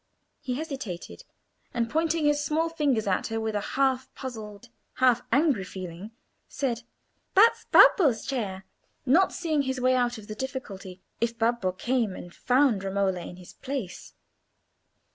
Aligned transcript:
He 0.41 0.55
hesitated: 0.55 1.25
and, 1.75 1.87
pointing 1.87 2.25
his 2.25 2.43
small 2.43 2.69
fingers 2.69 3.05
at 3.05 3.27
her 3.27 3.39
with 3.39 3.53
a 3.53 3.61
half 3.77 4.11
puzzled, 4.15 4.69
half 4.95 5.21
angry 5.31 5.63
feeling, 5.63 6.09
said, 6.47 6.81
"That's 7.35 7.65
Babbo's 7.65 8.25
chair," 8.25 8.65
not 9.05 9.31
seeing 9.31 9.61
his 9.61 9.79
way 9.79 9.93
out 9.93 10.17
of 10.17 10.27
the 10.27 10.33
difficulty 10.33 11.01
if 11.19 11.37
Babbo 11.37 11.71
came 11.73 12.15
and 12.15 12.33
found 12.33 12.83
Romola 12.83 13.19
in 13.21 13.35
his 13.37 13.53
place. 13.53 14.15